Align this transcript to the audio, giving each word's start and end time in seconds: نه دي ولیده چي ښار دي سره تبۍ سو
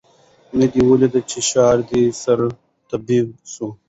نه 0.57 0.65
دي 0.71 0.81
ولیده 0.89 1.21
چي 1.29 1.39
ښار 1.49 1.77
دي 1.89 2.01
سره 2.23 2.47
تبۍ 2.89 3.19
سو 3.53 3.65